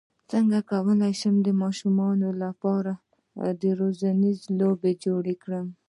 څنګه 0.31 0.57
کولی 0.71 1.13
شم 1.21 1.35
د 1.43 1.47
ماشومانو 1.61 2.29
لپاره 2.43 2.91
ښوونیزې 3.63 4.47
لوبې 4.59 4.91
جوړې 5.03 5.35
کړم 5.43 5.67